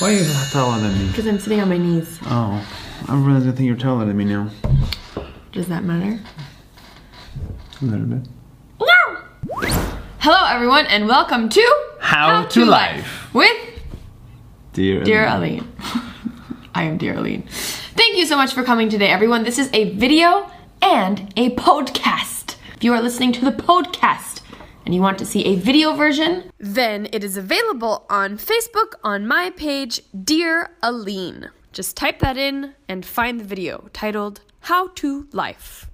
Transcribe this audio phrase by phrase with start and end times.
[0.00, 1.08] Why are you taller than me?
[1.08, 2.18] Because I'm sitting on my knees.
[2.24, 2.66] Oh,
[3.06, 4.48] I realize I think you're taller than me now.
[5.52, 6.18] Does that matter?
[7.82, 8.26] A little bit.
[10.20, 13.34] Hello, everyone, and welcome to How to Life.
[13.34, 13.54] with
[14.72, 15.26] Dear, Dear.
[15.26, 15.66] Alyne.
[16.74, 17.46] I am Dear Alyne.
[17.50, 19.44] Thank you so much for coming today, everyone.
[19.44, 22.56] This is a video and a podcast.
[22.74, 24.39] If you are listening to the podcast
[24.84, 29.26] and you want to see a video version, then it is available on Facebook on
[29.26, 31.50] my page, Dear Alyne.
[31.72, 35.88] Just type that in and find the video titled How to Life.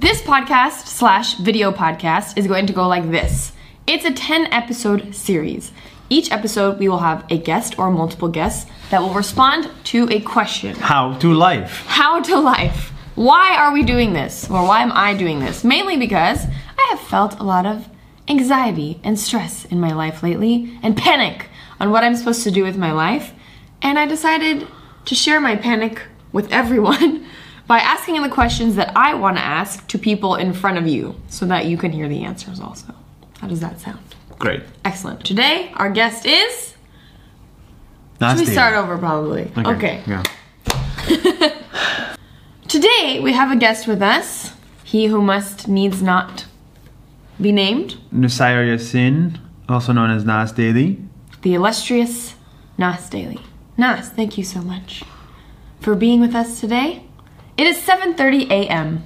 [0.00, 3.52] This podcast slash video podcast is going to go like this.
[3.86, 5.72] It's a 10 episode series.
[6.08, 10.20] Each episode, we will have a guest or multiple guests that will respond to a
[10.20, 10.74] question.
[10.74, 11.84] How to Life.
[11.86, 12.92] How to life.
[13.14, 14.50] Why are we doing this?
[14.50, 15.62] Or why am I doing this?
[15.62, 16.44] Mainly because
[16.78, 17.86] I have felt a lot of
[18.30, 21.48] anxiety and stress in my life lately and panic
[21.80, 23.32] on what I'm supposed to do with my life.
[23.82, 24.66] And I decided
[25.06, 27.26] to share my panic with everyone
[27.66, 31.20] by asking the questions that I want to ask to people in front of you
[31.28, 32.94] so that you can hear the answers also.
[33.40, 34.00] How does that sound?
[34.38, 34.62] Great.
[34.84, 35.24] Excellent.
[35.24, 36.74] Today, our guest is.
[38.20, 39.50] Nice Should we start over probably?
[39.56, 40.02] okay.
[40.06, 40.22] Yeah.
[42.68, 44.52] Today we have a guest with us.
[44.84, 46.46] He who must needs not
[47.40, 49.38] be named, Nuseir Yassin,
[49.68, 50.98] also known as Nas Daily.
[51.42, 52.34] the illustrious
[52.78, 53.40] Nas Daily.
[53.76, 55.02] Nas, thank you so much
[55.80, 57.04] for being with us today.
[57.56, 59.02] It is 7:30 a.m.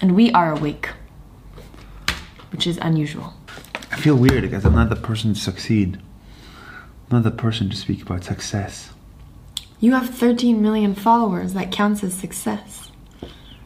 [0.00, 0.88] and we are awake,
[2.50, 3.34] which is unusual.
[3.92, 5.96] I feel weird because I'm not the person to succeed.
[7.10, 8.90] I'm not the person to speak about success.
[9.80, 11.54] You have 13 million followers.
[11.54, 12.90] That counts as success.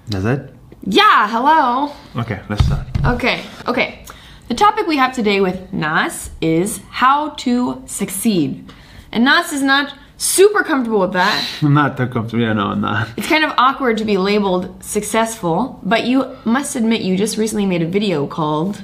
[0.08, 0.53] Does it?
[0.86, 1.92] Yeah, hello.
[2.20, 2.86] Okay, let's start.
[3.06, 4.04] Okay, okay.
[4.48, 8.70] The topic we have today with Nas is how to succeed.
[9.10, 11.42] And Nas is not super comfortable with that.
[11.62, 12.42] I'm not that comfortable.
[12.42, 13.08] Yeah, no, I'm not.
[13.16, 17.64] It's kind of awkward to be labeled successful, but you must admit you just recently
[17.64, 18.82] made a video called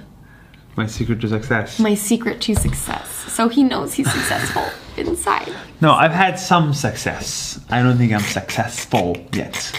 [0.76, 1.78] My secret to success.
[1.78, 3.08] My Secret to Success.
[3.30, 4.64] So he knows he's successful
[5.00, 5.52] inside.
[5.80, 7.60] No, I've had some success.
[7.70, 9.72] I don't think I'm successful yet.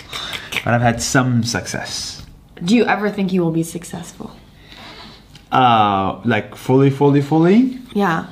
[0.63, 2.25] But I've had some success.
[2.63, 4.31] Do you ever think you will be successful?
[5.51, 7.79] Uh, like fully, fully, fully.
[7.93, 8.27] Yeah.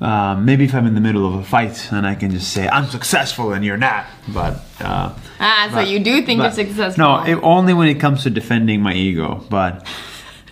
[0.00, 2.68] Uh, maybe if I'm in the middle of a fight and I can just say
[2.68, 4.06] I'm successful and you're not.
[4.28, 7.04] But uh, Ah, so but- you do think but- you're successful.
[7.04, 9.44] No, it, only when it comes to defending my ego.
[9.50, 9.86] But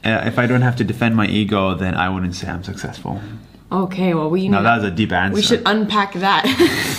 [0.05, 3.21] uh, if I don't have to defend my ego, then I wouldn't say I'm successful.
[3.73, 5.35] Okay, well we No, that was a deep answer.
[5.35, 6.45] we should unpack that.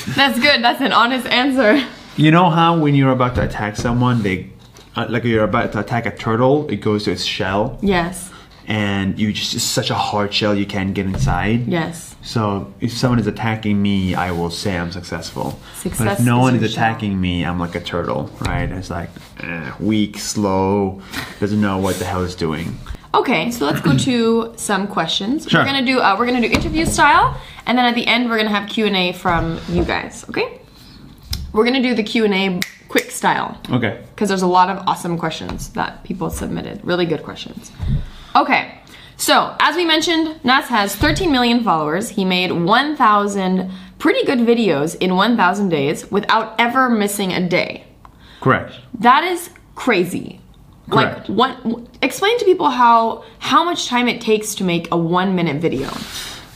[0.15, 0.63] That's good.
[0.63, 1.85] That's an honest answer.
[2.17, 4.49] You know how when you're about to attack someone, they
[4.95, 8.29] uh, like you're about to attack a turtle, it goes to its shell, Yes.
[8.67, 11.67] and you just it's such a hard shell you can't get inside.
[11.67, 12.15] Yes.
[12.23, 15.57] So if someone is attacking me, I will say I'm successful.
[15.83, 18.69] but if no is one is attacking me, I'm like a turtle, right?
[18.69, 19.09] It's like
[19.39, 21.01] eh, weak, slow,
[21.39, 22.77] doesn't know what the hell it's doing.
[23.13, 25.47] Okay, so let's go to some questions.
[25.49, 25.59] Sure.
[25.61, 28.37] We're gonna do uh, we're gonna do interview style, and then at the end we're
[28.37, 30.25] gonna have Q and A from you guys.
[30.29, 30.59] Okay.
[31.53, 34.01] We're gonna do the Q and A quick style Okay.
[34.13, 36.83] because there's a lot of awesome questions that people submitted.
[36.83, 37.71] Really good questions.
[38.35, 38.77] Okay.
[39.17, 42.09] So, as we mentioned, Nas has 13 million followers.
[42.09, 47.85] He made 1,000 pretty good videos in 1,000 days without ever missing a day.
[48.41, 48.73] Correct.
[48.97, 50.40] That is crazy.
[50.89, 51.29] Correct.
[51.29, 51.87] Like what?
[52.01, 55.89] explain to people how how much time it takes to make a 1 minute video.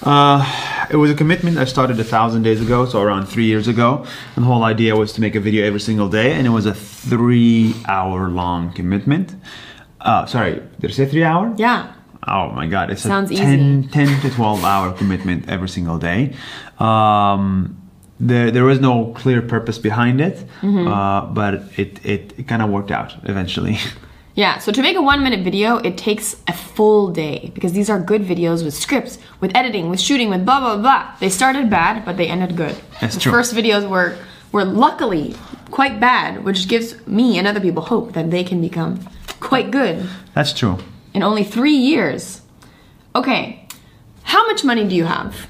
[0.04, 0.44] Uh,
[0.92, 4.06] it was a commitment I started a thousand days ago, so around three years ago.
[4.36, 6.66] And the whole idea was to make a video every single day, and it was
[6.68, 9.36] a three-hour-long commitment.
[10.02, 11.54] Uh, sorry, did I say three hour?
[11.58, 11.92] Yeah.
[12.28, 13.90] Oh my god, it's Sounds a 10, easy.
[13.90, 16.36] 10 to 12 hour commitment every single day.
[16.80, 17.78] Um,
[18.20, 20.88] there, there was no clear purpose behind it, Mm-hmm.
[20.88, 23.78] uh, but it, it, it kind of worked out eventually.
[24.36, 27.90] Yeah, so to make a 1 minute video, it takes a full day because these
[27.90, 31.16] are good videos with scripts, with editing, with shooting, with blah blah blah.
[31.22, 32.76] They started bad, but they ended good.
[33.00, 33.32] That's the true.
[33.32, 34.18] first videos were
[34.52, 35.36] were luckily
[35.72, 39.00] quite bad, which gives me and other people hope that they can become
[39.40, 40.78] quite good That's true.
[41.14, 42.42] in only 3 years.
[43.16, 43.68] Okay.
[44.24, 45.48] How much money do you have?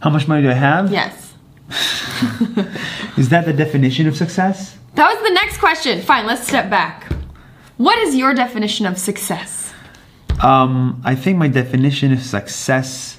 [0.00, 0.90] How much money do I have?
[0.90, 1.34] Yes.
[3.18, 4.76] Is that the definition of success?
[4.94, 6.00] That was the next question.
[6.00, 7.12] Fine, let's step back.
[7.76, 9.72] What is your definition of success?
[10.42, 13.18] Um, I think my definition of success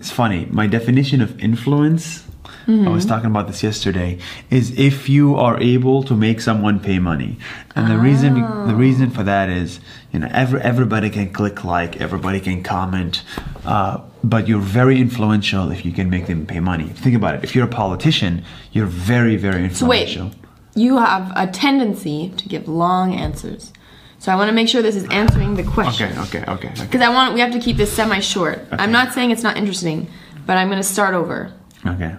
[0.00, 0.46] is funny.
[0.50, 2.24] My definition of influence,
[2.66, 4.18] I was talking about this yesterday,
[4.50, 7.38] is if you are able to make someone pay money.
[7.74, 8.34] And the reason
[8.66, 9.80] the reason for that is,
[10.12, 13.22] you know, every, everybody can click like, everybody can comment.
[13.64, 16.88] Uh, but you're very influential if you can make them pay money.
[16.88, 17.44] Think about it.
[17.44, 20.37] If you're a politician, you're very, very So wait, influential.
[20.78, 23.72] You have a tendency to give long answers.
[24.20, 26.10] So I want to make sure this is answering the question.
[26.18, 26.68] Okay, okay, okay.
[26.68, 26.84] okay.
[26.84, 28.60] Because I want we have to keep this semi short.
[28.72, 30.08] I'm not saying it's not interesting,
[30.46, 31.52] but I'm going to start over.
[31.86, 32.16] Okay.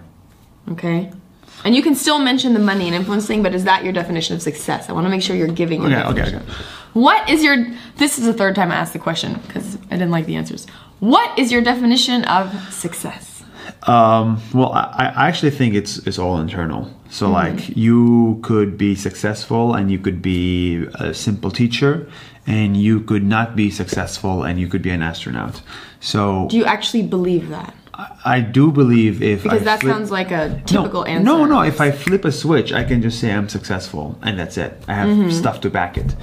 [0.70, 1.12] Okay.
[1.62, 4.34] And you can still mention the money and influence thing, but is that your definition
[4.34, 4.88] of success?
[4.88, 5.82] I want to make sure you're giving.
[5.82, 6.46] Your Okay, okay, okay.
[6.94, 7.66] What is your?
[7.96, 10.66] This is the third time I asked the question because I didn't like the answers.
[11.00, 13.29] What is your definition of success?
[13.86, 16.90] Um, well, I, I actually think it's it's all internal.
[17.08, 22.06] So like you could be successful and you could be a simple teacher,
[22.46, 25.62] and you could not be successful and you could be an astronaut.
[26.00, 27.74] So Do you actually believe that?
[27.94, 31.24] I, I do believe if Because I that flip- sounds like a no, typical answer.
[31.24, 31.62] No, no.
[31.62, 34.72] If I flip a switch, I can just say I'm successful, and that's it.
[34.86, 35.30] I have Mm-hmm.
[35.30, 36.14] stuff to back it,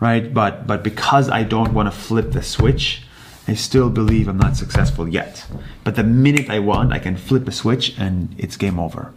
[0.00, 0.34] right?
[0.34, 3.03] But but because I don't want to flip the switch,
[3.46, 5.46] I still believe I'm not successful yet.
[5.84, 9.12] But the minute I want, I can flip a switch, and it's game over.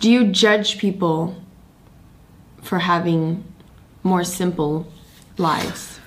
[0.00, 1.42] Do you judge people
[2.62, 3.44] for having
[4.02, 4.90] more simple
[5.36, 6.00] lives?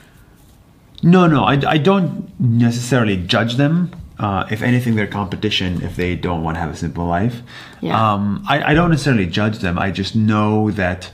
[1.03, 3.91] No, no, I, I don't necessarily judge them.
[4.17, 7.41] Uh, if anything, they're competition if they don't want to have a simple life.
[7.81, 8.13] Yeah.
[8.13, 9.79] Um, I, I don't necessarily judge them.
[9.79, 11.09] I just know that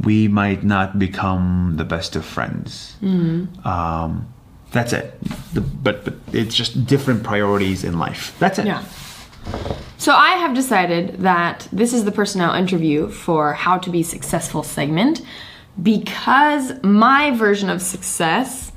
[0.00, 2.96] we might not become the best of friends.
[3.02, 4.33] Um,
[4.74, 5.18] that's it.
[5.54, 8.36] The, but, but it's just different priorities in life.
[8.38, 8.66] That's it.
[8.66, 8.84] Yeah.
[9.96, 14.02] So I have decided that this is the person I'll interview for How to Be
[14.02, 15.22] Successful segment
[15.82, 18.72] because my version of success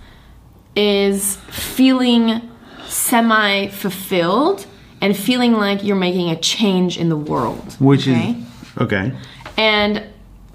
[0.75, 2.49] is feeling
[2.87, 4.65] semi fulfilled
[5.01, 7.73] and feeling like you're making a change in the world.
[7.79, 8.31] Which okay?
[8.31, 9.11] is okay.
[9.57, 10.03] And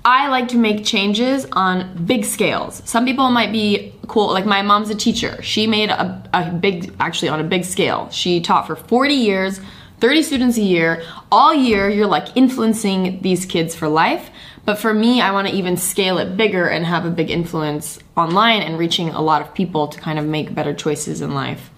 [0.04, 2.82] I like to make changes on big scales.
[2.84, 4.28] Some people might be cool.
[4.28, 5.40] Like my mom's a teacher.
[5.43, 8.10] She made a, a big, actually on a big scale.
[8.10, 9.60] She taught for 40 years,
[10.00, 11.04] 30 students a year.
[11.31, 14.31] All year, you're like influencing these kids for life.
[14.64, 18.00] But for me, I want to even scale it bigger and have a big influence
[18.16, 21.70] online and reaching a lot of people to kind of make better choices in life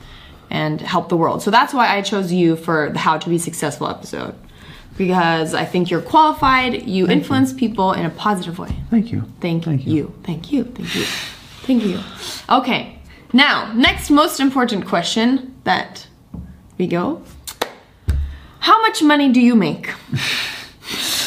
[0.50, 1.42] and help the world.
[1.42, 4.34] So that's why I chose you for the How to Be Successful episode.
[4.96, 8.76] Because I think you're qualified, you influence people in a positive way.
[8.90, 9.22] Thank you.
[9.40, 9.94] Thank, Thank you.
[9.94, 10.14] you.
[10.22, 10.64] Thank you.
[10.64, 11.04] Thank you.
[11.66, 12.00] Thank you.
[12.48, 12.98] Okay.
[13.32, 16.06] Now, next most important question that
[16.78, 17.22] we go.
[18.60, 19.90] How much money do you make?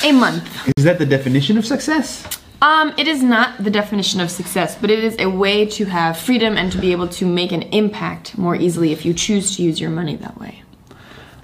[0.03, 0.69] a month.
[0.77, 2.25] Is that the definition of success?
[2.61, 6.17] Um, it is not the definition of success, but it is a way to have
[6.17, 9.63] freedom and to be able to make an impact more easily if you choose to
[9.63, 10.63] use your money that way.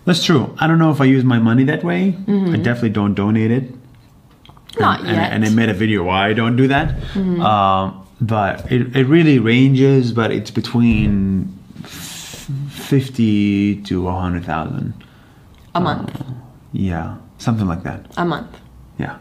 [0.06, 0.56] That's true.
[0.60, 2.16] I don't know if I use my money that way.
[2.28, 3.72] I definitely don't donate it.
[3.72, 4.80] Mm-hmm.
[4.80, 5.16] Not and, yet.
[5.16, 5.34] Mm-hmm.
[5.34, 6.96] And, and I made a video why I don't do that.
[7.16, 14.94] Um, but it, it really ranges, but it's between f- 50 to 100,000.
[15.76, 16.24] a month.
[16.74, 18.06] Yeah, something like that.
[18.18, 18.58] A month.
[18.98, 19.18] Yeah.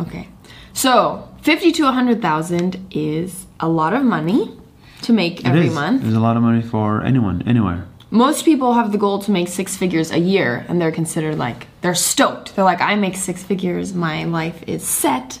[0.00, 0.28] Okay.
[0.72, 4.56] So, 50 to 100,000 is a lot of money
[5.02, 5.74] to make It every is.
[5.74, 6.02] month.
[6.02, 7.86] There's a lot of money for anyone, anywhere.
[8.10, 11.68] Most people have the goal to make six figures a year and they're considered like
[11.80, 12.56] they're stoked.
[12.56, 15.38] They're like I make six figures, my life is set.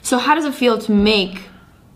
[0.00, 1.42] So how does it feel to make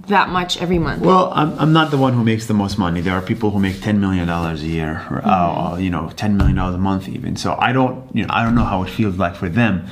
[0.09, 1.03] that much every month?
[1.03, 3.01] Well, I'm, I'm not the one who makes the most money.
[3.01, 6.59] There are people who make $10 million a year, or, uh, you know, $10 million
[6.59, 7.37] a month even.
[7.37, 9.87] So I don't, you know, I don't know how it feels like for them.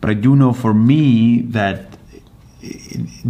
[0.00, 1.98] But I do know for me that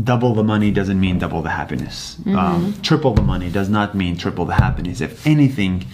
[0.05, 2.17] double the money doesn't mean double the happiness.
[2.27, 5.01] Um, triple the money does not mean triple the happiness.
[5.01, 5.87] If anything,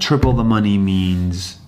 [0.00, 1.58] triple the money means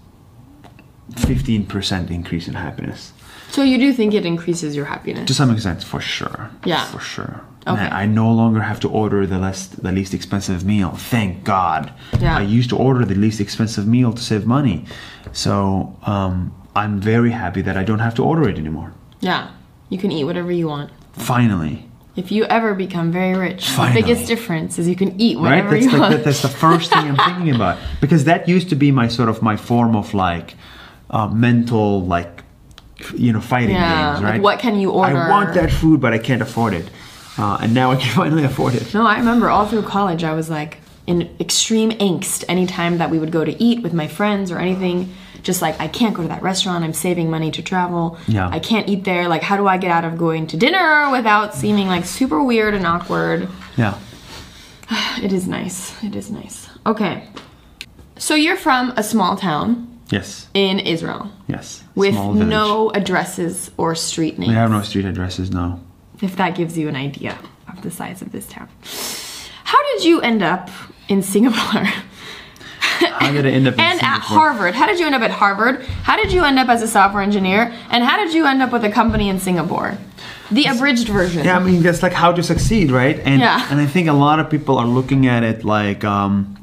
[1.12, 3.12] 15% increase in happiness.
[3.50, 5.26] So you do think it increases your happiness?
[5.26, 6.50] To some extent, for sure.
[6.64, 6.86] Yeah.
[6.86, 7.42] For sure.
[7.66, 7.80] Okay.
[8.02, 10.90] I no longer have to order the less the least expensive meal.
[10.92, 11.92] Thank God.
[12.18, 12.38] Yeah.
[12.38, 14.86] I used to order the least expensive meal to save money.
[15.32, 18.92] So um, I'm very happy that I don't have to order it anymore.
[19.20, 19.50] yeah.
[19.90, 20.90] You can eat whatever you want.
[21.12, 21.86] Finally.
[22.14, 24.02] If you ever become very rich, Finally.
[24.02, 25.42] the biggest difference is you can eat Right?
[25.64, 26.12] whatever That's, you like, want.
[26.14, 27.78] that, that's the first thing I'm thinking about.
[28.00, 30.54] Because that used to be my sort of my form of like
[31.10, 32.42] uh, mental like
[33.16, 34.42] you know fighting Yeah, games, like, right?
[34.42, 35.16] what can you order?
[35.16, 36.88] I want that food, but I can't afford it.
[37.38, 38.92] Uh, and now I can finally afford it.
[38.92, 43.18] No, I remember all through college, I was like in extreme angst anytime that we
[43.18, 45.12] would go to eat with my friends or anything.
[45.42, 48.16] Just like, I can't go to that restaurant, I'm saving money to travel.
[48.28, 48.48] Yeah.
[48.48, 49.26] I can't eat there.
[49.28, 52.74] Like, how do I get out of going to dinner without seeming like super weird
[52.74, 53.48] and awkward?
[53.76, 53.98] Yeah.
[55.22, 55.92] It is nice.
[56.02, 56.68] It is nice.
[56.86, 57.28] Okay.
[58.16, 60.48] So you're from a small town Yes.
[60.54, 61.82] in Israel Yes.
[61.94, 64.50] with no addresses or street names.
[64.50, 65.80] We have no street addresses, no.
[66.20, 67.36] if that gives you an idea
[67.68, 68.68] of the size of this town.
[69.64, 70.70] How did you end up
[71.08, 71.86] in Singapore?
[73.00, 74.74] How did I end up in and at Harvard.
[74.74, 75.82] How did you end up at Harvard?
[76.02, 77.72] How did you end up as a software engineer?
[77.90, 79.96] And how did you end up with a company in Singapore?
[80.50, 81.44] The abridged version.
[81.44, 83.18] Yeah, I mean that's like how to succeed, right?
[83.20, 83.66] And Yeah.
[83.70, 86.56] and I think a lot of people are looking at it like um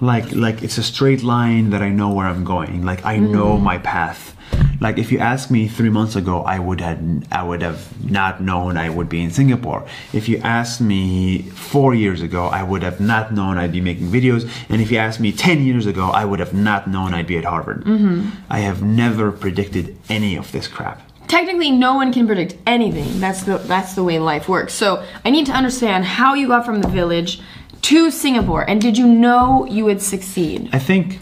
[0.00, 2.84] like like it's a straight line that I know where I'm going.
[2.84, 4.34] Like I know my path.
[4.80, 7.00] Like if you asked me three months ago, I would have
[7.32, 9.86] I would have not known I would be in Singapore.
[10.12, 14.08] If you asked me four years ago, I would have not known I'd be making
[14.08, 14.48] videos.
[14.68, 17.38] And if you asked me ten years ago, I would have not known I'd be
[17.38, 17.84] at Harvard.
[17.84, 18.30] Mm-hmm.
[18.48, 21.02] I have never predicted any of this crap.
[21.26, 23.20] Technically, no one can predict anything.
[23.20, 24.74] That's the that's the way life works.
[24.74, 27.40] So I need to understand how you got from the village
[27.82, 30.68] to Singapore, and did you know you would succeed?
[30.72, 31.18] I think,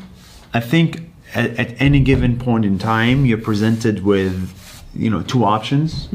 [0.55, 1.06] I think
[1.37, 6.09] at, at any given point in time, you're presented with, you know, two options.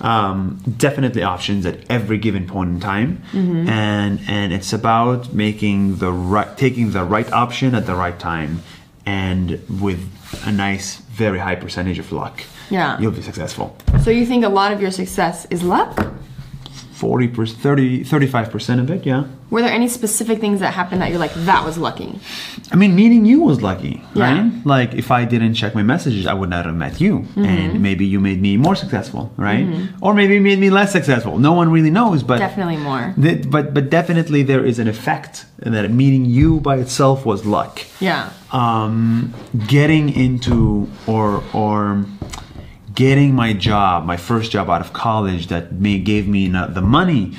[0.00, 6.12] Um, definitely options at every given point in time, and and it's about making the
[6.12, 8.62] right, taking the right option at the right time,
[9.04, 10.00] and with
[10.46, 12.44] a nice, very high percentage of luck.
[12.70, 13.00] Yeah.
[13.00, 13.76] you'll be successful.
[14.04, 16.12] So you think a lot of your success is luck?
[16.98, 19.24] 40 percent, 30, 35 percent of it, yeah.
[19.50, 22.18] Were there any specific things that happened that you're like that was lucky?
[22.72, 24.24] I mean, meeting you was lucky, Yeah.
[24.42, 24.66] right?
[24.66, 27.20] Like, if I didn't check my messages, I would not have met you.
[27.20, 27.44] Mm-hmm.
[27.44, 29.64] And maybe you made me more successful, right?
[30.02, 31.38] Or maybe you made me less successful.
[31.38, 33.14] No one really knows, but Definitely more.
[33.20, 37.80] th- but but definitely there is an effect that meeting you by itself was luck.
[38.00, 38.30] Yeah.
[38.52, 39.32] Um,
[39.66, 42.04] getting into or or
[42.98, 47.32] getting my job, my first job out of college that may, gave me the money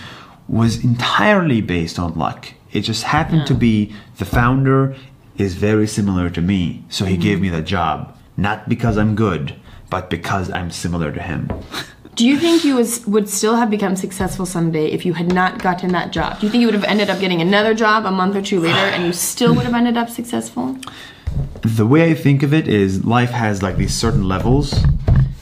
[0.48, 2.48] was entirely based on luck.
[2.72, 4.96] It just happened to be the founder
[5.38, 7.42] is very similar to me, so he gave mm-hmm.
[7.42, 8.18] me the job.
[8.38, 9.54] Not because I'm good,
[9.90, 11.52] but because I'm similar to him.
[12.16, 15.62] Do you think you was would still have become successful someday if you had not
[15.62, 16.40] gotten that job?
[16.40, 18.62] Do you think you would have ended up getting another job a month or two
[18.62, 20.78] later and you still would have ended up successful?
[21.62, 24.74] the way I think of it is life has like these certain levels,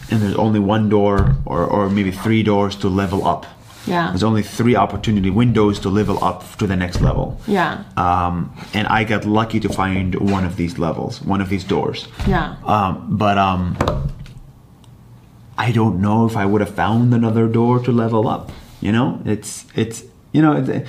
[0.09, 3.45] and there's only one door or, or maybe three doors to level up.
[3.85, 4.09] Yeah.
[4.09, 7.39] There's only three opportunity windows to level up to the next level.
[7.47, 7.83] Yeah.
[7.95, 12.07] Um, and I got lucky to find one of these levels, one of these doors.
[12.27, 12.57] Yeah.
[12.65, 13.77] Um, but um,
[15.57, 18.51] I don't know if I would have found another door to level up.
[18.81, 20.85] You know, it's it's you know it,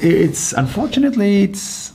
[0.00, 1.92] it's unfortunately it's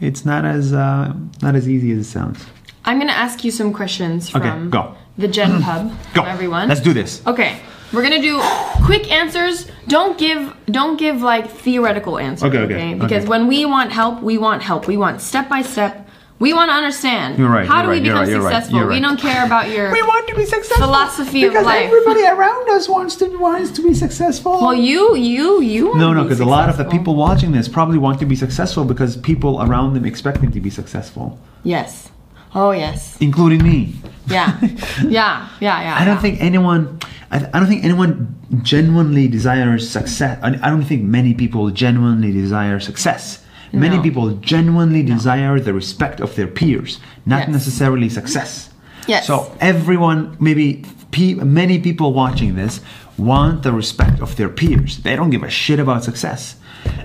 [0.00, 2.46] it's not as uh, not as easy as it sounds.
[2.84, 4.96] I'm gonna ask you some questions Okay, from go.
[5.18, 5.62] The Gen mm.
[5.62, 5.92] Pub.
[6.14, 6.68] Go, everyone.
[6.68, 7.24] Let's do this.
[7.26, 7.60] Okay,
[7.92, 8.40] we're gonna do
[8.84, 9.66] quick answers.
[9.88, 12.48] Don't give don't give like theoretical answers.
[12.48, 13.28] Okay, okay, Because okay.
[13.28, 14.86] when we want help, we want help.
[14.86, 16.08] We want step by step.
[16.38, 17.38] We want to understand.
[17.38, 18.78] You're right, How you're do we right, become you're successful?
[18.78, 19.02] you're We right.
[19.02, 19.92] don't care about your.
[19.92, 20.86] We want to be successful.
[20.86, 21.86] Philosophy of life.
[21.86, 24.52] everybody around us wants to wants to be successful.
[24.60, 25.86] well, you you you.
[25.88, 28.34] want no, no, because a lot of the people watching this probably want to be
[28.34, 32.10] successful because people around them expect them to be successful, Yes.
[32.56, 33.16] Oh yes.
[33.20, 33.94] including me.
[34.26, 34.58] Yeah.
[35.06, 35.48] yeah.
[35.60, 35.80] Yeah.
[35.82, 35.96] Yeah.
[35.98, 36.20] I don't yeah.
[36.20, 36.98] think anyone.
[37.30, 40.38] I, I don't think anyone genuinely desires success.
[40.42, 43.42] I, I don't think many people genuinely desire success.
[43.72, 44.02] Many No.
[44.02, 47.48] people genuinely desire the respect of their peers, not Yes.
[47.48, 48.68] necessarily success.
[49.08, 49.26] Yes.
[49.26, 52.80] So everyone, maybe pe- many people watching this,
[53.16, 54.98] want the respect of their peers.
[54.98, 56.56] They don't give a shit about success,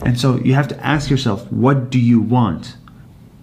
[0.06, 2.76] and so you have to ask yourself, what do you want?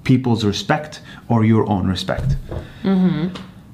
[0.04, 2.37] People's respect or your own respect?
[2.83, 3.28] Mm-hmm.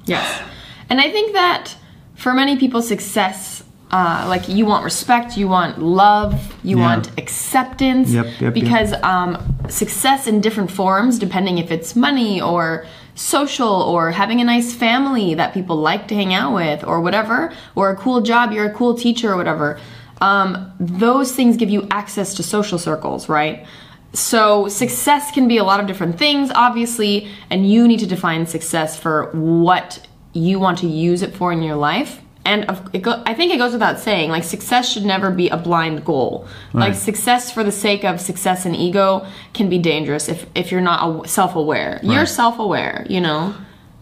[0.05, 0.41] Yes.
[0.89, 1.75] And I think that
[2.15, 6.83] for many people, success, uh, like you want respect, you want love, you Yeah.
[6.87, 8.09] want acceptance.
[8.09, 8.53] Yep, yep, yep.
[8.53, 9.37] because um,
[9.69, 15.33] success in different forms, depending if it's money or social or having a nice family
[15.35, 18.73] that people like to hang out with or whatever, or a cool job, you're a
[18.73, 19.77] cool teacher or whatever,
[20.21, 23.65] um, those things give you access to social circles, right?
[24.13, 28.45] So success can be a lot of different things, obviously, and you need to define
[28.45, 32.21] success for what you want to use it for in your life.
[32.43, 36.47] And I think it goes without saying, like success should never be a blind goal.
[36.73, 40.81] Like success for the sake of success and ego can be dangerous if if you're
[40.81, 41.99] not self-aware.
[42.01, 43.53] You're self-aware, you know.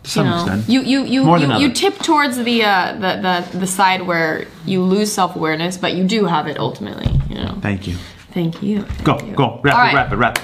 [0.03, 0.69] To some you know, extent.
[0.69, 4.81] you you you you, you tip towards the, uh, the the the side where you
[4.81, 7.11] lose self-awareness, but you do have it ultimately.
[7.29, 7.57] You know.
[7.61, 7.97] Thank you.
[8.33, 8.85] Thank you.
[9.03, 9.33] Go, you.
[9.33, 9.93] go, wrap right.
[9.93, 10.43] wrap it, wrap it.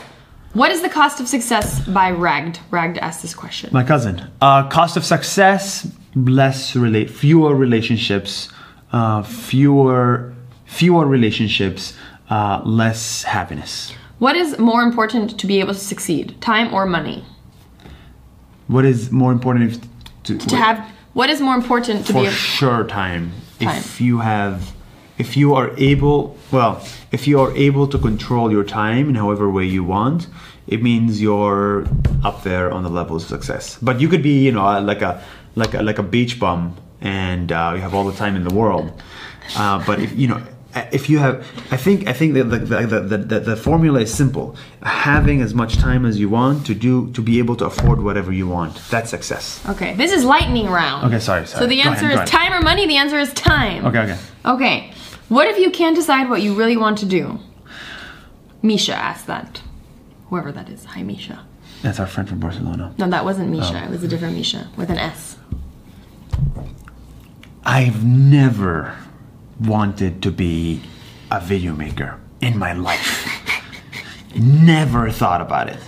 [0.54, 2.60] What is the cost of success by Ragged?
[2.72, 3.70] Ragged asked this question.
[3.74, 4.30] My cousin.
[4.42, 8.50] Uh, cost of success: less relate, fewer relationships,
[8.94, 10.34] uh, fewer,
[10.65, 11.94] fewer relationships,
[12.30, 13.94] uh, less happiness.
[14.20, 17.25] What is more important to be able to succeed, time or money?
[18.68, 19.82] What is more important if,
[20.24, 23.32] to, To have what is more important to for be able, sure time.
[23.60, 23.77] Time.
[23.77, 24.75] If you have,
[25.18, 29.50] if you are able, well, if you are able to control your time in however
[29.50, 30.28] way you want,
[30.68, 31.86] it means you're
[32.24, 33.78] up there on the levels of success.
[33.82, 35.24] But you could be, you know, like a
[35.56, 38.54] like a like a beach bum, and uh, you have all the time in the
[38.54, 38.92] world.
[39.56, 40.42] Uh, but if you know,
[40.92, 44.14] if you have, I think I think that the the, the, the the formula is
[44.14, 48.02] simple: having as much time as you want to do to be able to afford
[48.02, 48.82] whatever you want.
[48.90, 49.62] That's success.
[49.70, 51.06] Okay, this is lightning round.
[51.06, 51.64] Okay, sorry, sorry.
[51.64, 52.88] So the answer ahead, is time or money.
[52.88, 53.86] The answer is time.
[53.86, 54.18] Okay, okay.
[54.46, 54.92] Okay.
[55.29, 57.39] What if you can't decide what you really want to do?
[58.62, 59.62] Misha asked that.
[60.29, 60.86] Whoever that is.
[60.86, 61.46] Hi, Misha.
[61.82, 62.94] That's our friend from Barcelona.
[62.98, 63.82] No, that wasn't Misha.
[63.82, 63.86] Oh.
[63.86, 65.38] It was a different Misha with an S.
[67.65, 68.96] I've never
[69.60, 70.82] wanted to be
[71.32, 73.27] a video maker in my life.
[74.36, 75.79] never thought about it.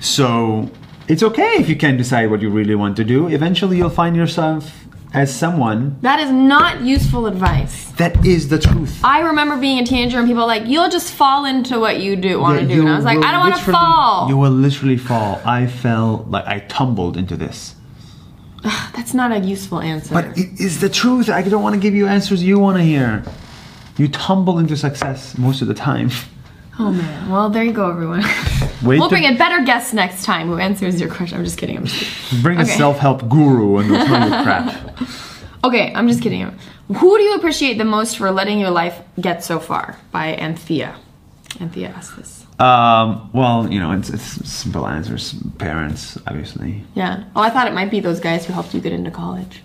[0.00, 0.70] So
[1.08, 3.28] it's okay if you can't decide what you really want to do.
[3.28, 4.85] Eventually, you'll find yourself
[5.16, 7.90] as someone That is not useful advice.
[7.92, 9.00] that is the truth.
[9.02, 12.14] I remember being a teenager and people were like, you'll just fall into what you
[12.16, 12.80] do want to Yeah, do.
[12.82, 14.28] And I was like, I don't want to fall.
[14.28, 15.40] You will literally fall.
[15.44, 17.74] I fell, like, I tumbled into this.
[18.94, 20.12] That's not a useful answer.
[20.12, 21.28] But it is the truth.
[21.30, 23.22] I don't want to give you answers you want to hear.
[23.96, 26.10] You tumble into success most of the time.
[26.78, 27.30] oh man.
[27.30, 28.22] Well, there you go, everyone.
[28.82, 31.38] Wait we'll bring a better guest next time who answers your question.
[31.38, 31.76] I'm just kidding.
[31.78, 32.42] I'm just kidding.
[32.42, 32.70] Bring Okay.
[32.72, 34.98] a self-help guru and they'll tell you crap.
[35.64, 36.42] Okay, I'm just kidding.
[36.88, 39.98] Who do you appreciate the most for letting your life get so far?
[40.12, 40.94] By Anthea.
[41.58, 42.46] Anthea asked this.
[42.60, 45.34] Um, well, you know, it's, it's simple answers.
[45.58, 46.84] Parents, obviously.
[46.94, 47.24] Yeah.
[47.34, 49.60] Oh, I thought it might be those guys who helped you get into college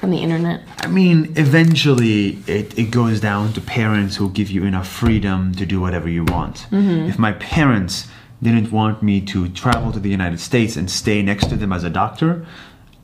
[0.00, 0.62] from the internet.
[0.78, 5.64] I mean, eventually it, it goes down to parents who give you enough freedom to
[5.66, 6.66] do whatever you want.
[6.72, 8.08] If my parents
[8.42, 11.84] didn't want me to travel to the United States and stay next to them as
[11.84, 12.46] a doctor,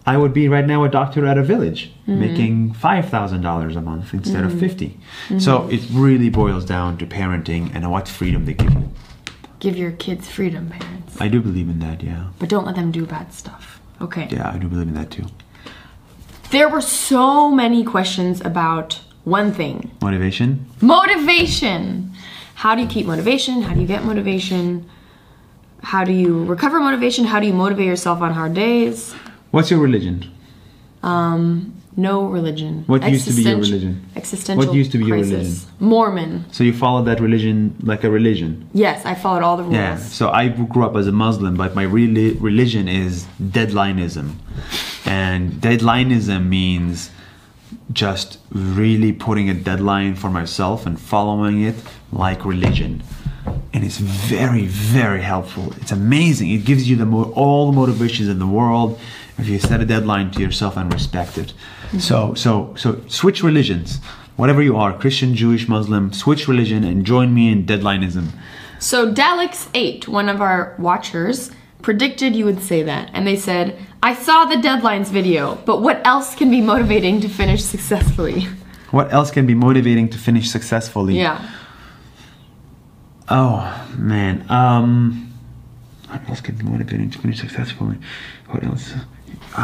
[0.07, 2.21] I would be right now a doctor at a village mm-hmm.
[2.21, 4.61] making $5,000 a month instead of mm-hmm.
[4.61, 4.89] 50.
[4.89, 5.39] Mm-hmm.
[5.39, 8.93] So it really boils down to parenting and what freedom they give you.
[9.61, 11.19] Give your kids freedom, parents.
[11.21, 12.29] I do believe in that, yeah.
[12.39, 13.81] But don't let them do bad stuff.
[14.01, 14.29] Okay.
[14.31, 15.25] Yeah, I do believe in that too.
[16.51, 20.67] There were so many questions about one thing Motivation?
[20.83, 22.13] motivation.
[22.57, 23.63] How do you keep motivation?
[23.63, 24.89] How do you get motivation?
[25.85, 27.25] How do you recover motivation?
[27.27, 29.13] How do you motivate yourself on hard days?
[29.51, 30.31] What's your religion?
[31.03, 32.85] Um, no religion.
[32.87, 34.03] What used to be your religion?
[34.17, 35.33] Existential What used to be your crisis.
[35.33, 35.69] religion?
[35.81, 36.45] Mormon.
[36.51, 38.69] So you followed that religion like a religion?
[38.73, 39.75] Yes, I followed all the rules.
[39.75, 39.97] Yeah.
[39.99, 44.33] So I grew up as a Muslim, but my reli- religion is deadlineism.
[45.05, 47.11] And deadlineism means
[47.93, 51.75] just really putting a deadline for myself and following it
[52.11, 53.03] like religion.
[53.75, 55.75] And it's very, very helpful.
[55.81, 56.51] It's amazing.
[56.53, 59.01] It gives you the mo- all the motivations in the world
[59.37, 61.53] if you set a deadline to yourself and respect it.
[61.89, 61.99] Mm-hmm.
[61.99, 63.99] So, so, so switch religions.
[64.37, 68.29] Whatever you are, Christian, Jewish, Muslim, switch religion and join me in deadlineism.
[68.79, 71.51] So Daleks8, one of our watchers,
[71.83, 73.11] predicted you would say that.
[73.13, 77.29] And they said, I saw the deadlines video, but what else can be motivating to
[77.29, 78.47] finish successfully?
[78.91, 81.19] What else can be motivating to finish successfully?
[81.19, 81.51] Yeah.
[83.29, 84.45] Oh man.
[84.49, 85.33] Um
[86.09, 87.97] what else can be motivating to finish successfully?
[88.49, 88.93] What else?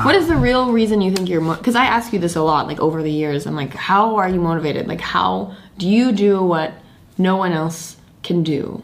[0.02, 2.66] What is the real reason you think you're because I ask you this a lot,
[2.66, 3.46] like over the years.
[3.46, 4.86] I'm like, how are you motivated?
[4.88, 6.72] Like, how do you do what
[7.18, 8.82] no one else can do?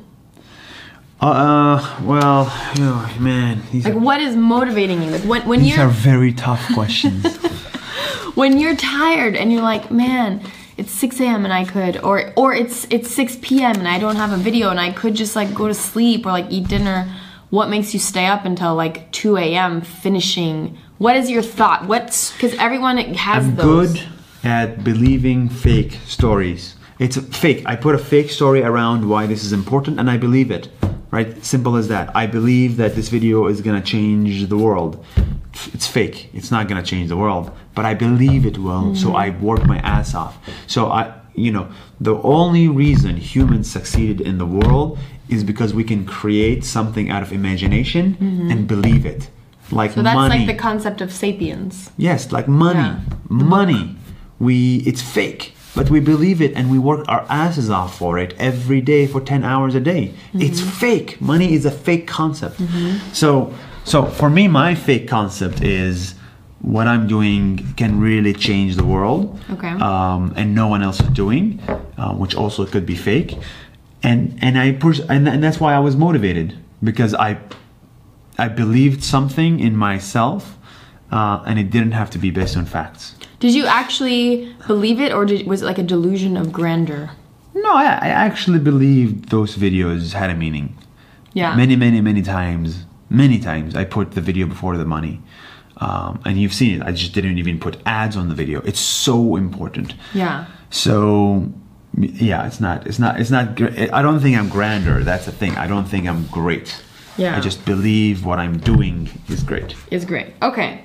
[1.20, 5.10] Uh, well, you know, man, these, Like, are, what is motivating you?
[5.10, 7.36] Like, when when these you're are very tough questions.
[8.34, 10.42] when you're tired and you're like, man,
[10.76, 11.44] it's 6 a.m.
[11.44, 13.76] and I could, or or it's it's 6 p.m.
[13.76, 16.32] and I don't have a video and I could just like go to sleep or
[16.32, 17.12] like eat dinner.
[17.50, 19.80] What makes you stay up until like 2 a.m.
[19.80, 20.76] finishing?
[20.98, 21.86] What is your thought?
[21.86, 23.94] What's because everyone has I'm those.
[23.94, 24.08] good
[24.44, 26.76] at believing fake stories.
[26.98, 27.62] It's fake.
[27.66, 30.68] I put a fake story around why this is important and I believe it.
[31.10, 31.42] Right?
[31.44, 32.14] Simple as that.
[32.14, 35.04] I believe that this video is gonna change the world.
[35.74, 36.30] It's fake.
[36.34, 38.94] It's not gonna change the world, but I believe it will.
[38.94, 39.16] So mm-hmm.
[39.16, 40.34] I work my ass off.
[40.66, 41.68] So I, you know,
[42.00, 47.22] the only reason humans succeeded in the world is because we can create something out
[47.22, 48.50] of imagination mm-hmm.
[48.50, 49.28] and believe it.
[49.70, 50.38] Like So that's money.
[50.38, 51.90] like the concept of sapiens.
[51.96, 52.78] Yes, like money.
[52.78, 53.00] Yeah.
[53.28, 53.96] Money.
[54.38, 58.34] We it's fake, but we believe it and we work our asses off for it
[58.38, 60.12] every day for 10 hours a day.
[60.34, 60.70] It's Mm-hmm.
[60.70, 61.20] fake.
[61.20, 62.58] Money is a fake concept.
[62.60, 63.12] Mm-hmm.
[63.12, 63.52] So
[63.86, 66.14] so for me my fake concept is
[66.60, 69.38] what I'm doing can really change the world.
[69.50, 69.68] Okay.
[69.68, 71.60] Um, and no one else is doing,
[71.96, 73.38] uh, which also could be fake.
[74.02, 77.38] And and I pers- and, and that's why I was motivated because I
[78.38, 80.56] I believed something in myself
[81.12, 83.14] uh, and it didn't have to be based on facts.
[83.38, 87.10] Did you actually believe it, or did, was it like a delusion of grandeur?
[87.54, 90.76] No, I, I actually believed those videos had a meaning.
[91.32, 91.54] Yeah.
[91.54, 95.20] Many, many, many times, many times, I put the video before the money.
[95.78, 96.86] Um, and you've seen it.
[96.86, 98.60] I just didn't even put ads on the video.
[98.62, 99.94] It's so important.
[100.14, 100.46] Yeah.
[100.70, 101.52] So,
[101.98, 102.86] yeah, it's not.
[102.86, 103.20] It's not.
[103.20, 103.60] It's not.
[103.92, 105.04] I don't think I'm grander.
[105.04, 105.54] That's the thing.
[105.56, 106.82] I don't think I'm great.
[107.18, 107.36] Yeah.
[107.36, 109.74] I just believe what I'm doing is great.
[109.90, 110.34] is great.
[110.42, 110.82] Okay.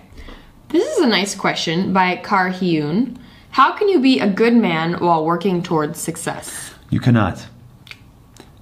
[0.70, 3.18] This is a nice question by Kar Hyun.
[3.52, 6.74] How can you be a good man while working towards success?
[6.90, 7.46] You cannot.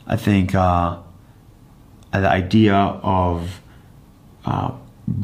[0.07, 0.97] I think uh,
[2.11, 3.61] the idea of
[4.45, 4.71] uh,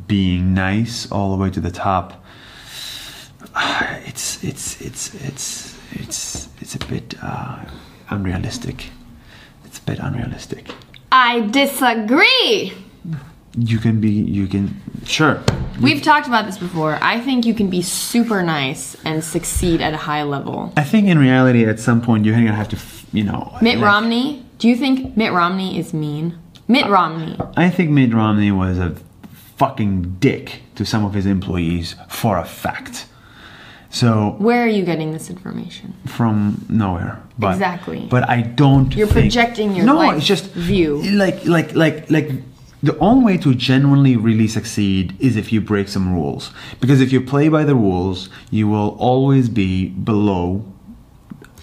[0.07, 2.23] being nice all the way to the top,
[4.05, 7.59] it's it's it's it's it's it's a bit uh,
[8.09, 8.89] unrealistic.
[9.65, 10.69] It's a bit unrealistic.
[11.11, 12.73] I disagree.
[13.57, 14.09] You can be.
[14.09, 14.81] You can.
[15.05, 15.41] Sure.
[15.81, 16.97] We've talked about this before.
[17.01, 20.73] I think you can be super nice and succeed at a high level.
[20.75, 22.77] I think in reality, at some point, you're gonna have to.
[23.13, 23.57] You know.
[23.61, 26.37] Mitt like- Romney, do you think Mitt Romney is mean?
[26.67, 27.37] Mitt Romney.
[27.55, 28.95] I think Mitt Romney was a
[29.57, 33.07] fucking dick to some of his employees for a fact.
[33.89, 35.93] So Where are you getting this information?
[36.05, 37.21] from nowhere.
[37.39, 38.07] But, Exactly.
[38.09, 38.93] But I don't.
[38.95, 40.01] You're think- projecting your no.
[40.11, 41.01] it's just view.
[41.11, 42.31] Like like like like.
[42.83, 46.51] The only way to genuinely really succeed is if you break some rules.
[46.79, 50.63] Because if you play by the rules, you will always be below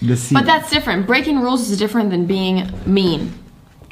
[0.01, 0.43] the ceiling.
[0.43, 1.07] But that's different.
[1.07, 3.31] Breaking rules is different than being mean.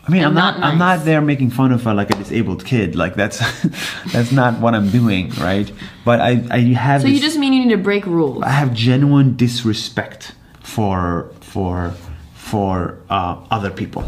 [0.08, 2.66] I mean, I'm not, not I'm not there making fun of a, like a disabled
[2.66, 2.96] kid.
[2.96, 3.40] Like that's
[4.12, 5.72] that's not what I'm doing, right?
[6.04, 8.44] But I I have So this, you just mean you need to break rules.
[8.44, 11.94] I have genuine disrespect for for
[12.34, 14.04] for uh, other people,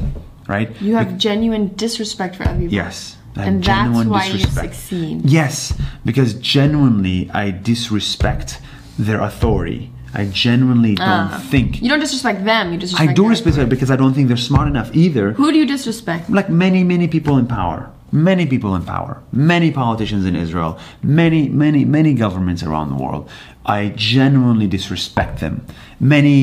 [0.47, 0.69] right?
[0.81, 2.73] You have genuine disrespect for other people.
[2.73, 3.17] Yes.
[3.35, 5.25] And that's why you succeed.
[5.25, 5.73] Yes,
[6.05, 8.59] because genuinely I disrespect
[8.99, 9.91] their authority.
[10.15, 11.41] I genuinely don't Ah.
[11.51, 11.81] think.
[11.81, 14.37] You don't disrespect them, you disrespect I do respect them because I don't think they're
[14.51, 15.33] smart enough either.
[15.33, 16.29] Who do you disrespect?
[16.29, 19.13] like many many people in power many people in power
[19.53, 20.77] many politicians in israel
[21.21, 23.23] many many many governments around the world
[23.65, 25.55] i genuinely disrespect them
[25.99, 26.35] many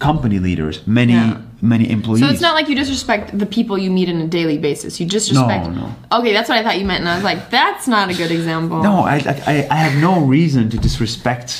[0.00, 1.36] company leaders many Yeah.
[1.62, 4.58] many employees So it's not like you disrespect the people you meet on a daily
[4.68, 5.00] basis.
[5.00, 5.64] You disrespect.
[5.80, 5.86] no.
[6.18, 8.30] Okay, that's what I thought you meant, and I was like, that's not a good
[8.38, 8.78] example.
[8.90, 9.16] no I,
[9.52, 11.50] I i have no reason to disrespect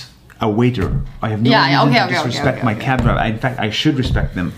[0.45, 0.89] a waiter
[1.27, 3.39] i have no Yeah, reason okay, to okay, disrespect okay, my cab driver I- in
[3.45, 4.49] fact i should respect them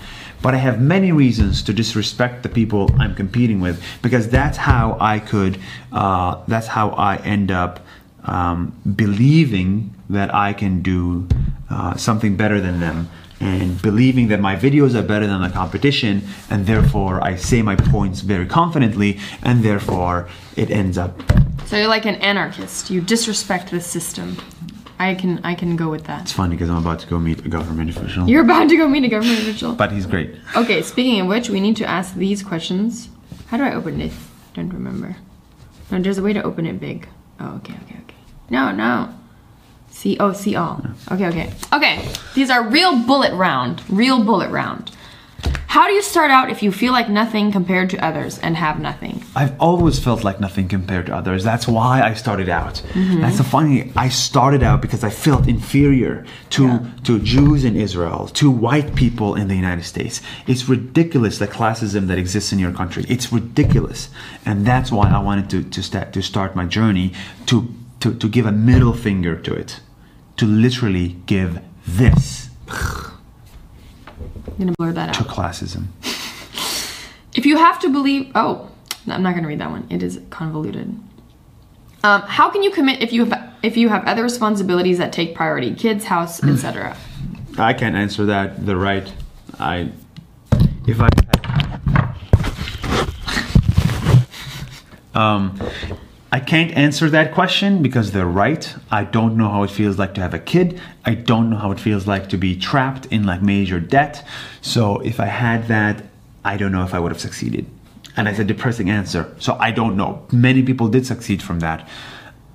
[0.44, 4.85] but i have many reasons to disrespect the people i'm competing with because that's how
[5.14, 5.55] i could
[6.03, 7.75] uh, that's how i end up
[8.35, 8.59] um,
[9.03, 9.70] believing
[10.16, 11.27] that i can do
[11.70, 12.99] uh, something better than them
[13.38, 16.14] and believing that my videos are better than the competition
[16.51, 19.11] and therefore i say my points very confidently
[19.42, 20.16] and therefore
[20.57, 21.12] it ends up
[21.70, 22.90] So you're like an anarchist.
[22.94, 24.29] You disrespect the system.
[24.99, 26.23] I can I can go with that.
[26.23, 28.89] it's funny because i'm about to go meet a government official You're about to go
[28.89, 29.75] meet a government official.
[29.75, 33.09] but he's great Okay, speaking of which, we need to ask these questions.
[33.49, 34.15] How do I open this?
[34.55, 35.17] Don't remember.
[35.91, 37.07] No, there's a way to open it big.
[37.39, 38.17] Oh, okay, okay, okay.
[38.51, 39.13] No, no.
[39.91, 40.83] See, oh, see all.
[41.13, 41.53] Okay, okay.
[41.73, 43.83] Okay, these are real bullet round.
[43.89, 44.91] Real bullet round.
[45.69, 48.81] How do you start out if you feel like nothing compared to others and have
[48.81, 49.23] nothing?
[49.35, 51.43] I've always felt like nothing compared to others.
[51.45, 52.83] That's why I started out.
[52.93, 53.21] Mm-hmm.
[53.21, 53.93] That's the funny.
[53.97, 59.35] I started out because I felt inferior to to Jews in Israel, to white people
[59.35, 60.23] in the United States.
[60.47, 63.05] It's ridiculous the classism that exists in your country.
[63.09, 64.09] It's ridiculous,
[64.45, 67.13] and that's why I wanted to to start to start my journey
[67.47, 67.69] to
[68.01, 69.81] to to give a middle finger to it,
[70.37, 72.51] to literally give this
[74.59, 75.29] I'm gonna blur that to out.
[75.29, 75.87] classism.
[77.35, 78.71] If you have to believe, oh,
[79.05, 79.87] no, I'm not gonna read that one.
[79.90, 80.99] It is convoluted.
[82.03, 85.35] Um, how can you commit if you have if you have other responsibilities that take
[85.35, 86.97] priority, kids, house, etc.
[87.59, 88.64] I can't answer that.
[88.64, 89.12] They're right.
[89.59, 89.90] I
[90.87, 91.09] if I
[95.14, 95.59] um
[96.33, 98.75] I can't answer that question because they're right.
[98.91, 100.81] I don't know how it feels like to have a kid.
[101.05, 104.27] I don't know how it feels like to be trapped in like major debt.
[104.61, 106.05] So if I had that,
[106.45, 107.67] I don't know if I would have succeeded.
[108.17, 109.35] And it's a depressing answer.
[109.39, 110.27] So I don't know.
[110.33, 111.89] Many people did succeed from that.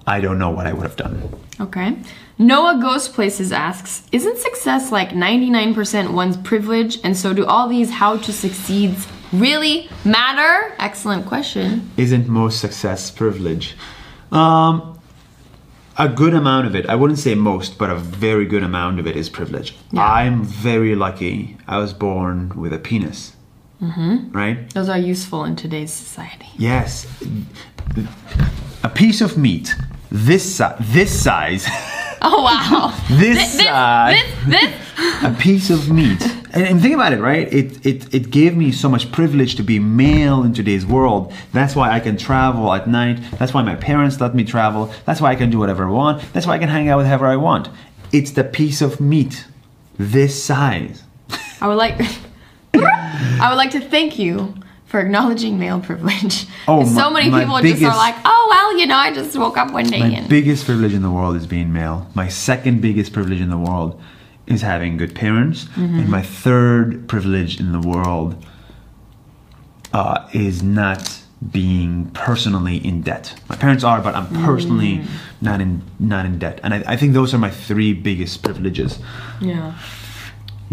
[0.05, 1.31] I don't know what I would have done.
[1.59, 1.97] Okay.
[2.37, 6.99] Noah Ghost Places asks, isn't success like 99% one's privilege?
[7.03, 10.73] And so do all these how to succeeds really matter?
[10.79, 11.89] Excellent question.
[11.97, 13.75] isn't most success privilege?
[14.31, 14.99] Um,
[15.97, 19.07] a good amount of it, I wouldn't say most, but a very good amount of
[19.07, 19.75] it is privilege.
[19.91, 20.03] Yeah.
[20.05, 21.57] I'm very lucky.
[21.67, 23.35] I was born with a penis.
[23.81, 24.31] Mm-hmm.
[24.31, 24.69] Right?
[24.73, 26.47] Those are useful in today's society.
[26.57, 27.07] Yes.
[28.83, 29.75] A piece of meat
[30.11, 31.65] this si- this size,
[32.23, 32.93] Oh wow.
[33.09, 35.23] this, uh, this, this, size, this, this.
[35.23, 36.21] a piece of meat.
[36.53, 37.51] And, and think about it, right?
[37.51, 41.33] It, it it gave me so much privilege to be male in today's world.
[41.51, 43.19] That's why I can travel at night.
[43.39, 44.93] That's why my parents let me travel.
[45.05, 46.21] That's why I can do whatever I want.
[46.31, 47.69] That's why I can hang out with whoever I want.
[48.11, 49.45] It's the piece of meat,
[49.97, 51.01] this size.
[51.59, 51.99] I would like
[52.75, 54.53] I would like to thank you
[54.91, 56.45] for acknowledging male privilege.
[56.67, 59.37] Oh, 'Cause so many my people just are like, oh well, you know, I just
[59.37, 62.07] woke up one day My and biggest privilege in the world is being male.
[62.13, 63.99] My second biggest privilege in the world
[64.47, 65.67] is having good parents.
[65.77, 68.35] And my third privilege in the world
[69.93, 71.19] uh, is not
[71.51, 73.33] being personally in debt.
[73.49, 75.01] My parents are, but I'm personally
[75.41, 76.59] not in not in debt.
[76.63, 78.99] And I, I think those are my three biggest privileges.
[79.39, 79.73] Yeah.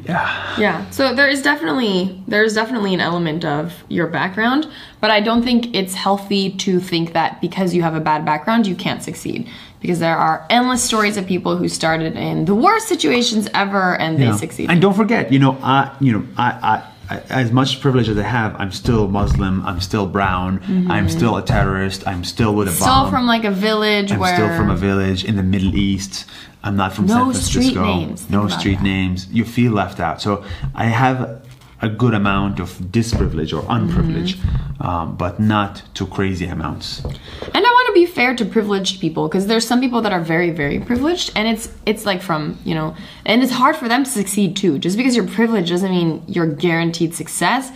[0.05, 0.61] Yeah.
[0.61, 0.89] Yeah.
[0.91, 4.69] So there is definitely there's definitely an element of your background,
[5.01, 8.67] but I don't think it's healthy to think that because you have a bad background
[8.67, 9.49] you can't succeed.
[9.81, 14.19] Because there are endless stories of people who started in the worst situations ever and
[14.19, 14.37] they Yeah.
[14.37, 14.73] succeeded.
[14.73, 18.19] And don't forget, you know, I, you know, I, I, I, as much privilege as
[18.19, 19.65] I have, I'm still Muslim.
[19.67, 20.61] I'm still brown.
[20.91, 22.07] I'm still a terrorist.
[22.07, 23.11] I'm still with a Still bomb.
[23.11, 26.27] from like a village I'm where still from a village in the Middle East.
[26.63, 27.61] I'm not from No San Francisco.
[27.63, 28.29] street names.
[28.31, 28.83] No street that.
[28.83, 29.27] names.
[29.33, 30.21] You feel left out.
[30.21, 30.45] So
[30.75, 31.43] I have
[31.81, 34.83] a good amount of disprivilege or unprivilege, Mm-hmm.
[34.87, 37.05] um, but not to crazy amounts.
[37.05, 40.51] And I to be fair to privileged people because there's some people that are very,
[40.51, 42.97] very privileged, and it's it's like from you know,
[43.27, 44.79] and it's hard for them to succeed too.
[44.79, 47.73] Just because you're privileged doesn't mean you're guaranteed success.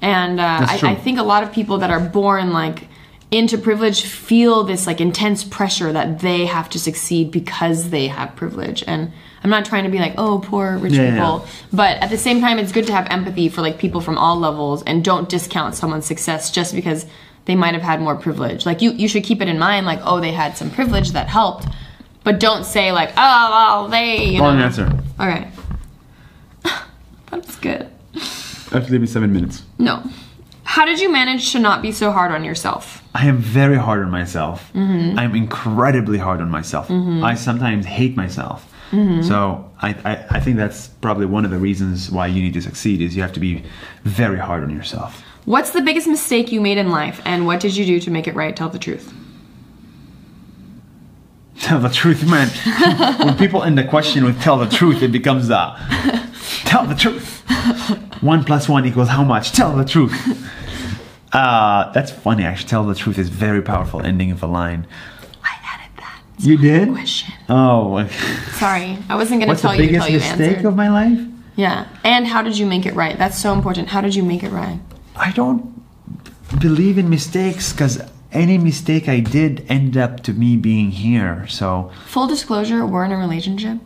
[0.00, 0.80] And uh, I.
[0.82, 2.88] I think a lot of people that are born like
[3.30, 8.34] into privilege feel this like intense pressure that they have to succeed because they have
[8.36, 8.82] privilege.
[8.86, 9.12] And
[9.44, 12.16] I'm not trying to be like, oh, poor rich Yeah, yeah, people, but at the
[12.16, 15.28] same time, it's good to have empathy for like people from all levels and don't
[15.28, 17.06] discount someone's success just because
[17.48, 18.66] they might have had more privilege.
[18.66, 21.28] Like you, you should keep it in mind, like, oh, they had some privilege that
[21.28, 21.66] helped,
[22.22, 24.26] but don't say like, oh, well, they.
[24.26, 24.66] You Wrong know.
[24.66, 24.92] answer.
[25.18, 25.48] All right.
[27.30, 27.88] that's good.
[28.14, 29.62] Actually, give me seven minutes.
[29.78, 30.02] No,
[30.64, 33.02] how did you manage to not be so hard on yourself?
[33.14, 34.70] I am very hard on myself.
[34.74, 35.18] Mm-hmm.
[35.18, 36.90] I'm incredibly hard on myself.
[36.90, 38.70] I sometimes hate myself.
[38.90, 39.22] Mm-hmm.
[39.22, 42.60] So I, I, I think that's probably one of the reasons why you need to
[42.62, 43.64] succeed is you have to be
[44.04, 45.22] very hard on yourself.
[45.48, 48.28] What's the biggest mistake you made in life, and what did you do to make
[48.28, 48.54] it right?
[48.54, 49.10] Tell the truth.
[51.60, 52.48] Tell the truth, man.
[53.26, 55.74] when people end the question with tell the truth, it becomes uh,
[56.66, 57.42] tell the truth.
[58.22, 59.52] One plus one equals how much?
[59.52, 60.12] Tell the truth.
[61.32, 62.68] Uh, that's funny, actually.
[62.68, 64.86] Tell the truth is very powerful ending of a line.
[65.42, 66.90] I added that You did?
[66.90, 67.32] question.
[67.48, 68.06] Oh,
[68.52, 70.68] Sorry, I wasn't gonna what's the tell you biggest until you mistake answered.
[70.68, 71.18] of my life?
[71.56, 71.88] Yeah.
[72.04, 73.16] And how did you make it right?
[73.16, 73.88] That's so important.
[73.88, 74.78] How did you make it right?
[75.18, 75.82] I don't
[76.60, 78.00] believe in mistakes because
[78.32, 81.46] any mistake I did ended up to me being here.
[81.48, 83.78] So Full disclosure, we're in a relationship.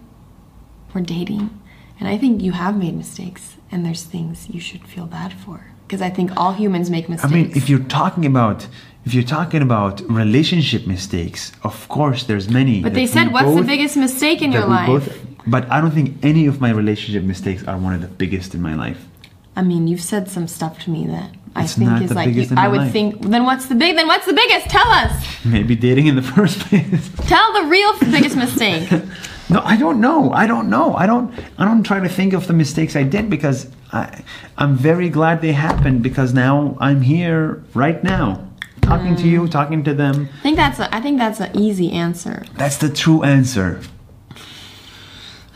[0.94, 1.50] We're dating.
[1.98, 5.66] And I think you have made mistakes and there's things you should feel bad for.
[5.86, 7.32] Because I think all humans make mistakes.
[7.32, 8.66] I mean, if you're talking about
[9.04, 12.82] if you're talking about relationship mistakes, of course there's many.
[12.82, 14.86] but they said, what's the biggest mistake in your life?
[14.86, 18.54] both- but I don't think any of my relationship mistakes are one of the biggest
[18.54, 19.08] in my life.
[19.56, 22.48] I mean, you've said some stuff to me that I It's think is like, you,
[22.56, 22.92] I would life.
[22.92, 24.70] think, then what's the big, then what's the biggest?
[24.70, 25.26] Tell us.
[25.44, 27.10] Maybe dating in the first place.
[27.28, 28.88] Tell the real biggest mistake.
[29.48, 30.32] No, I don't know.
[30.32, 30.94] I don't know.
[30.94, 31.34] I don't.
[31.58, 34.22] I don't try to think of the mistakes I did because I,
[34.56, 38.48] I'm very glad they happened because now I'm here right now,
[38.80, 39.30] talking to Mm.
[39.30, 40.30] you, talking to them.
[40.38, 42.44] I think that's a, I think that's an easy answer.
[42.54, 43.80] That's the true answer.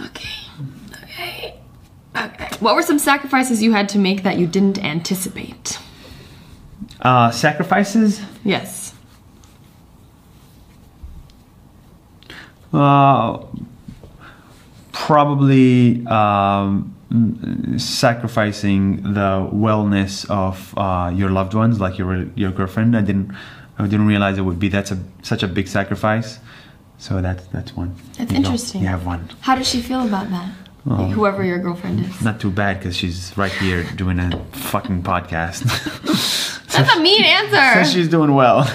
[0.04, 0.28] Okay.
[2.60, 5.78] What were some sacrifices you had to make that you didn't anticipate?
[7.00, 8.20] Uh, sacrifices.
[8.44, 8.94] Yes.
[12.72, 13.44] Uh,
[14.92, 16.94] probably um,
[17.78, 22.96] sacrificing the wellness of uh, your loved ones, like your your girlfriend.
[22.96, 23.32] I didn't.
[23.78, 26.38] I didn't realize it would be that's a such a big sacrifice.
[26.98, 27.94] So that's that's one.
[28.16, 28.82] That's You interesting.
[28.82, 29.28] You have one.
[29.40, 30.50] How does she feel about that?
[30.86, 32.22] Like, whoever your girlfriend is.
[32.22, 35.64] Not too bad because she's right here doing a fucking podcast.
[36.72, 37.90] That's a mean so answer.
[37.90, 38.62] she's doing well.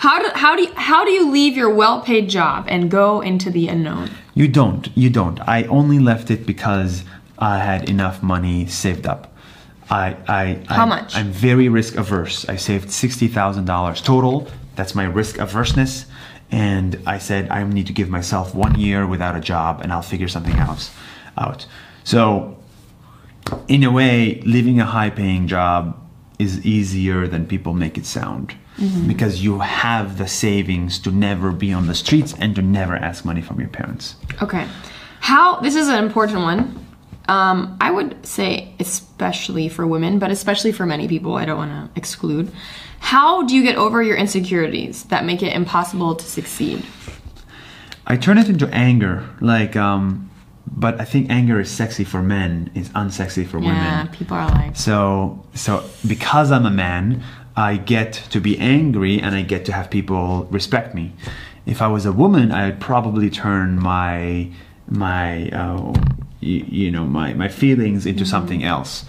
[0.00, 3.50] How do how do you, how do you leave your well-paid job and go into
[3.50, 4.08] the unknown?
[4.32, 4.88] You don't.
[4.96, 5.38] You don't.
[5.40, 7.04] I only left it because
[7.38, 9.34] I had enough money saved up.
[9.90, 11.14] I, I, How I, much?
[11.14, 12.48] I'm very risk averse.
[12.48, 14.48] I saved sixty thousand dollars total.
[14.74, 16.06] That's my risk averseness,
[16.50, 20.02] and I said I need to give myself one year without a job, and I'll
[20.02, 20.90] figure something else
[21.36, 21.66] out.
[22.04, 22.56] So,
[23.68, 25.96] in a way, leaving a high-paying job
[26.38, 28.54] is easier than people make it sound.
[29.06, 33.26] Because you have the savings to never be on the streets and to never ask
[33.26, 34.16] money from your parents.
[34.40, 34.66] Okay.
[35.20, 36.86] How, this is an important one.
[37.28, 41.70] Um, I would say, especially for women, but especially for many people, I don't want
[41.72, 42.50] to exclude.
[43.00, 46.84] How do you get over your insecurities that make it impossible to succeed?
[48.06, 50.30] I turn it into anger, like, um,
[50.66, 53.82] but I think anger is sexy for men, it's unsexy for Yeah, women.
[53.82, 57.22] Yeah, people are like, So, so because I'm a man,
[57.56, 61.12] I get to be angry and I get to have people respect me.
[61.66, 64.50] If I was a woman, I'd probably turn my
[64.88, 65.94] my uh,
[66.40, 69.04] you, you know my my feelings into something else.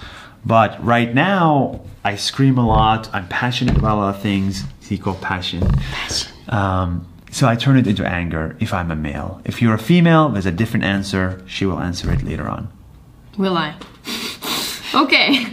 [0.46, 3.10] But right now, I scream a lot.
[3.14, 4.64] I'm passionate about a lot of things.
[4.90, 5.64] It's called passion.
[6.50, 9.42] Um, so I turn it into anger if I'm a male.
[9.46, 11.42] If you're a female, there's a different answer.
[11.48, 12.70] She will answer it later on.
[13.38, 13.76] will I?
[14.94, 15.46] okay.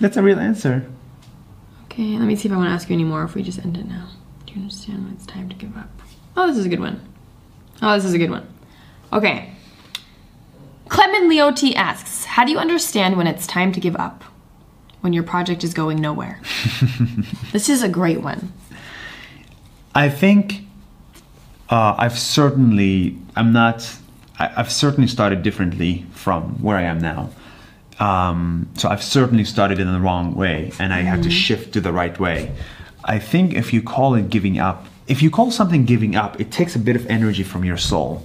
[0.00, 0.88] That's a real answer.
[1.86, 3.24] Okay, let me see if I want to ask you any more.
[3.24, 4.10] If we just end it now,
[4.46, 5.90] do you understand when it's time to give up?
[6.36, 7.00] Oh, this is a good one.
[7.82, 8.46] Oh, this is a good one.
[9.12, 9.54] Okay.
[10.88, 14.24] Clement Leoti asks, "How do you understand when it's time to give up?
[15.00, 16.40] When your project is going nowhere?"
[17.52, 18.52] this is a great one.
[19.94, 20.62] I think
[21.70, 23.98] uh, I've certainly, I'm not,
[24.38, 27.30] I, I've certainly started differently from where I am now.
[27.98, 31.80] Um, so I've certainly started in the wrong way and I have to shift to
[31.80, 32.54] the right way.
[33.04, 36.52] I think if you call it giving up, if you call something giving up, it
[36.52, 38.24] takes a bit of energy from your soul.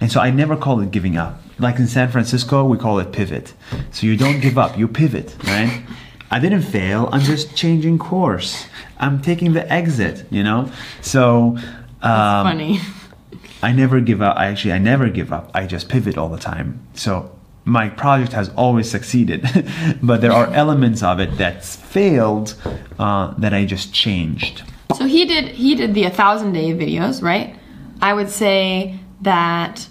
[0.00, 1.40] And so I never call it giving up.
[1.62, 3.54] Like in San Francisco, we call it pivot.
[3.92, 5.84] So you don't give up, you pivot, right?
[6.30, 8.66] I didn't fail, I'm just changing course.
[8.98, 10.70] I'm taking the exit, you know?
[11.02, 11.56] So
[12.02, 12.80] um, Funny.
[13.62, 14.36] I never give up.
[14.36, 15.52] I actually, I never give up.
[15.54, 16.84] I just pivot all the time.
[16.94, 17.30] So
[17.64, 19.48] my project has always succeeded,
[20.02, 22.56] but there are elements of it that's failed
[22.98, 24.64] uh, that I just changed.
[24.96, 27.56] So he did he did the a 1000 day videos, right?
[28.00, 29.86] I would say that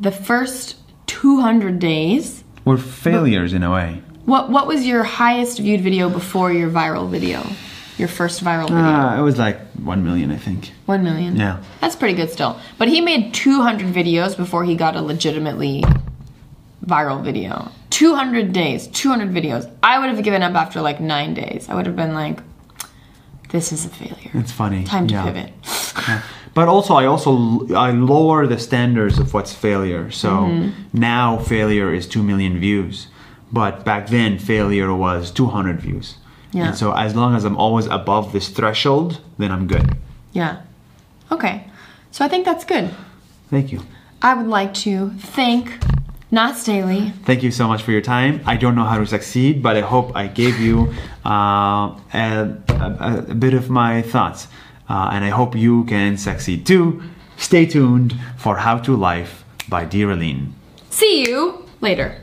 [0.00, 0.77] the first
[1.08, 4.02] 200 days We're failures in a way.
[4.24, 7.42] What what was your highest viewed video before your viral video?
[7.96, 8.84] Your first viral video?
[8.84, 10.70] Uh, it was like one million, I think.
[10.86, 11.34] 1 million.
[11.36, 11.60] Yeah.
[11.80, 12.60] That's pretty good still.
[12.78, 15.82] But he made 200 videos before he got a legitimately
[16.86, 17.72] viral video.
[17.90, 19.68] 200 days, 200 videos.
[19.82, 21.68] I would have given up after like 9 days.
[21.68, 22.38] I would have been like
[23.50, 24.30] this is a failure.
[24.34, 24.84] It's funny.
[24.84, 25.24] Time to Yeah.
[25.24, 25.52] pivot.
[26.06, 26.22] Yeah.
[26.58, 27.30] But also, I also
[27.86, 30.10] I lower the standards of what's failure.
[30.10, 30.70] So Mm-hmm.
[30.92, 33.06] now failure is two million views,
[33.52, 36.16] but back then failure was two hundred views.
[36.52, 36.66] Yeah.
[36.66, 39.86] And so as long as I'm always above this threshold, then I'm good.
[40.32, 40.52] Yeah.
[41.30, 41.56] Okay.
[42.10, 42.86] So I think that's good.
[43.54, 43.80] Thank you.
[44.20, 45.64] I would like to thank
[46.30, 47.12] Nas Daily.
[47.24, 48.40] Thank you so much for your time.
[48.52, 50.76] I don't know how to succeed, but I hope I gave you
[51.24, 54.48] uh, a, a, a bit of my thoughts.
[54.88, 57.02] Uh, and I hope you can succeed too.
[57.36, 60.54] Stay tuned for How to Life by Dear Alyne.
[60.90, 62.20] See you later.